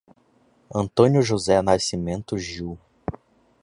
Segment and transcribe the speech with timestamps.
[0.73, 2.75] Antônio José Nascimento Gil